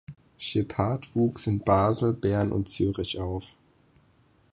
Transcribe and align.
Shepard 0.35 1.15
wuchs 1.15 1.45
in 1.45 1.59
Basel, 1.59 2.11
Bern 2.13 2.51
und 2.51 2.67
Zürich 2.67 3.19
auf. 3.19 3.55